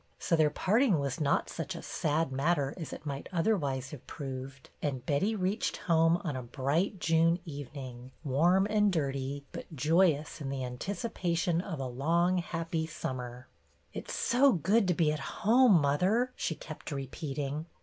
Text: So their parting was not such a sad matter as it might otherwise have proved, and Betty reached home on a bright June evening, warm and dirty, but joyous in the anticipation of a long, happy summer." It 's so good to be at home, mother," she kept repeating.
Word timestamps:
So 0.17 0.35
their 0.35 0.49
parting 0.49 0.97
was 0.97 1.21
not 1.21 1.47
such 1.47 1.75
a 1.75 1.83
sad 1.83 2.31
matter 2.31 2.73
as 2.75 2.91
it 2.91 3.05
might 3.05 3.29
otherwise 3.31 3.91
have 3.91 4.07
proved, 4.07 4.71
and 4.81 5.05
Betty 5.05 5.35
reached 5.35 5.77
home 5.77 6.17
on 6.23 6.35
a 6.35 6.41
bright 6.41 6.99
June 6.99 7.37
evening, 7.45 8.11
warm 8.23 8.65
and 8.67 8.91
dirty, 8.91 9.43
but 9.51 9.67
joyous 9.75 10.41
in 10.41 10.49
the 10.49 10.63
anticipation 10.63 11.61
of 11.61 11.79
a 11.79 11.85
long, 11.85 12.39
happy 12.39 12.87
summer." 12.87 13.47
It 13.93 14.09
's 14.09 14.15
so 14.15 14.53
good 14.53 14.87
to 14.87 14.95
be 14.95 15.11
at 15.11 15.19
home, 15.45 15.79
mother," 15.79 16.31
she 16.35 16.55
kept 16.55 16.91
repeating. 16.91 17.67